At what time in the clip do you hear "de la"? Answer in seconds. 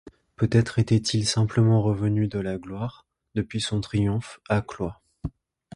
2.27-2.57